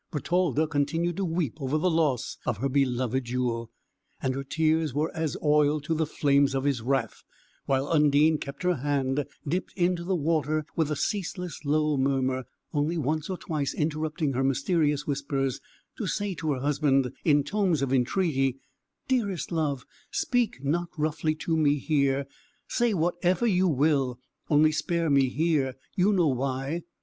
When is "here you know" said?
25.29-26.29